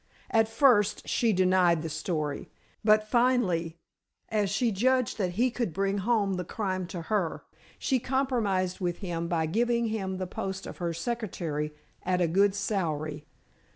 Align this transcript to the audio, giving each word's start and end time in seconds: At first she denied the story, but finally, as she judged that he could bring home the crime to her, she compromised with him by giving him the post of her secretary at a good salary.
At 0.31 0.47
first 0.47 1.07
she 1.07 1.31
denied 1.31 1.83
the 1.83 1.87
story, 1.89 2.49
but 2.83 3.07
finally, 3.07 3.77
as 4.29 4.49
she 4.49 4.71
judged 4.71 5.19
that 5.19 5.33
he 5.33 5.51
could 5.51 5.73
bring 5.73 5.99
home 5.99 6.37
the 6.37 6.43
crime 6.43 6.87
to 6.87 7.03
her, 7.03 7.43
she 7.77 7.99
compromised 7.99 8.79
with 8.79 8.97
him 8.97 9.27
by 9.27 9.45
giving 9.45 9.89
him 9.89 10.17
the 10.17 10.25
post 10.25 10.65
of 10.65 10.77
her 10.77 10.91
secretary 10.91 11.71
at 12.03 12.19
a 12.19 12.27
good 12.27 12.55
salary. 12.55 13.25